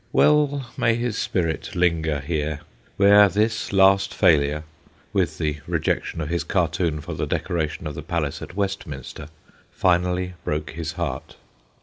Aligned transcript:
Well 0.11 0.71
may 0.77 0.95
his 0.95 1.15
spirit 1.19 1.75
linger 1.75 2.21
here, 2.21 2.61
where 2.97 3.29
this 3.29 3.71
last 3.71 4.15
failure 4.15 4.63
with 5.13 5.37
the 5.37 5.59
rejection 5.67 6.21
of 6.21 6.29
his 6.29 6.43
cartoon 6.43 7.01
for 7.01 7.13
the 7.13 7.27
decoration 7.27 7.85
of 7.85 7.93
the 7.93 8.01
Palace 8.01 8.41
at 8.41 8.55
Westminster 8.55 9.27
finally 9.69 10.33
broke 10.43 10.71
his 10.71 10.93
heart. 10.93 11.35